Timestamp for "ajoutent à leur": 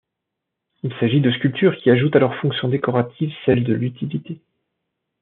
1.91-2.33